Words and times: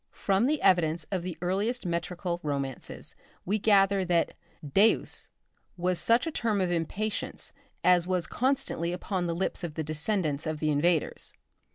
From 0.13 0.47
the 0.47 0.63
evidence 0.63 1.05
of 1.11 1.21
the 1.21 1.37
earliest 1.43 1.85
metrical 1.85 2.39
romances 2.41 3.13
we 3.45 3.59
gather 3.59 4.03
that 4.05 4.33
Deus! 4.67 5.29
was 5.77 5.99
such 5.99 6.25
a 6.25 6.31
term 6.31 6.59
of 6.59 6.71
impatience 6.71 7.53
as 7.83 8.07
was 8.07 8.25
constantly 8.25 8.93
upon 8.93 9.27
the 9.27 9.35
lips 9.35 9.63
of 9.63 9.75
the 9.75 9.83
descendants 9.83 10.47
of 10.47 10.57
the 10.59 10.71
invaders. 10.71 11.33